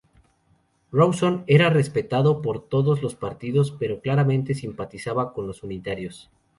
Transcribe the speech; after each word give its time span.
Rawson 0.91 1.43
era 1.45 1.69
respetado 1.69 2.41
por 2.41 2.67
todos 2.67 3.03
los 3.03 3.13
partidos, 3.13 3.69
pero 3.69 4.01
claramente 4.01 4.55
simpatizaba 4.55 5.31
con 5.31 5.45
los 5.45 5.61
unitarios. 5.61 6.31